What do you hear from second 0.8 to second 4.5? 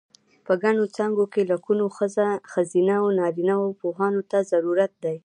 څانګو کې لکونو ښځینه و نارینه پوهانو ته